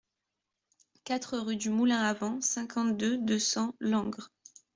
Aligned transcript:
quatre 1.03 1.37
rue 1.37 1.57
du 1.57 1.69
Moulin 1.69 2.01
À 2.01 2.15
Vent, 2.15 2.41
cinquante-deux, 2.41 3.19
deux 3.19 3.37
cents, 3.37 3.75
Langres 3.79 4.31